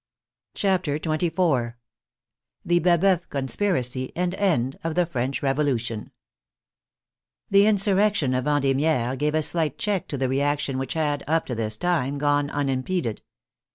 CHAPTER 0.55 0.97
XXIV 0.97 1.75
THE 2.65 2.79
BABCEUF 2.79 3.29
CX>NSPIRACY 3.29 4.11
AND 4.15 4.33
END 4.33 4.79
OF 4.83 4.95
THE 4.95 5.05
FRENCH 5.05 5.43
REV 5.43 5.59
OLUTION 5.59 6.09
The 7.51 7.67
insurrection 7.67 8.33
of 8.33 8.45
Vendemiaire 8.45 9.15
gave 9.15 9.35
a 9.35 9.43
slight 9.43 9.77
check 9.77 10.07
to 10.07 10.17
the 10.17 10.27
reaction 10.27 10.79
which 10.79 10.95
had, 10.95 11.23
up 11.27 11.45
to 11.45 11.53
this 11.53 11.77
time, 11.77 12.17
gone 12.17 12.49
on 12.49 12.65
unim 12.65 12.83
peded. 12.83 13.19